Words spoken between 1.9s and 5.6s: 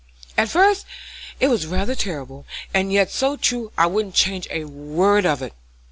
terrible, and yet so true I wouldn't change a word of it.